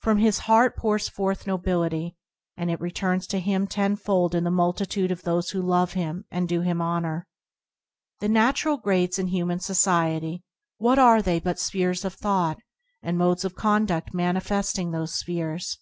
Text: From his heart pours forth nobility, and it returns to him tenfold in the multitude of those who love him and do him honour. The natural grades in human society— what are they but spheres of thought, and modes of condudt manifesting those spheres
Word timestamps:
From 0.00 0.18
his 0.18 0.40
heart 0.40 0.76
pours 0.76 1.08
forth 1.08 1.46
nobility, 1.46 2.16
and 2.56 2.68
it 2.68 2.80
returns 2.80 3.28
to 3.28 3.38
him 3.38 3.68
tenfold 3.68 4.34
in 4.34 4.42
the 4.42 4.50
multitude 4.50 5.12
of 5.12 5.22
those 5.22 5.50
who 5.50 5.62
love 5.62 5.92
him 5.92 6.24
and 6.32 6.48
do 6.48 6.62
him 6.62 6.82
honour. 6.82 7.28
The 8.18 8.28
natural 8.28 8.76
grades 8.76 9.20
in 9.20 9.28
human 9.28 9.60
society— 9.60 10.42
what 10.78 10.98
are 10.98 11.22
they 11.22 11.38
but 11.38 11.60
spheres 11.60 12.04
of 12.04 12.14
thought, 12.14 12.58
and 13.04 13.16
modes 13.16 13.44
of 13.44 13.54
condudt 13.54 14.12
manifesting 14.12 14.90
those 14.90 15.14
spheres 15.14 15.78